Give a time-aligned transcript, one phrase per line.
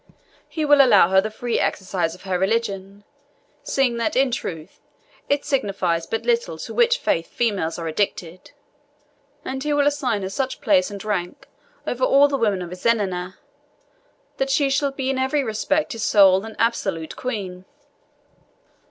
[0.49, 3.03] He will allow her the free exercise of her religion,
[3.61, 4.79] seeing that, in very truth,
[5.29, 8.49] it signifies but little to which faith females are addicted;
[9.45, 11.45] and he will assign her such place and rank
[11.85, 13.37] over all the women of his zenana,
[14.37, 17.65] that she shall be in every respect his sole and absolute queen."